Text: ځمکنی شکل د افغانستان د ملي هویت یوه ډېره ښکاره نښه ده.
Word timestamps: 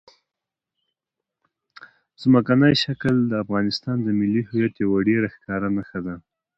ځمکنی 2.21 2.73
شکل 2.83 3.15
د 3.27 3.33
افغانستان 3.43 3.97
د 4.03 4.07
ملي 4.19 4.41
هویت 4.49 4.73
یوه 4.83 4.99
ډېره 5.09 5.27
ښکاره 5.35 5.67
نښه 5.75 5.99
ده. 6.05 6.15